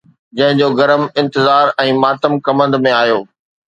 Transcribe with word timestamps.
جنهن 0.37 0.55
جو 0.61 0.67
گرم 0.79 1.03
انتظار 1.21 1.69
۽ 1.83 1.93
ماتم 2.07 2.33
ڪمند 2.49 2.81
۾ 2.87 2.95
آيو 3.03 3.19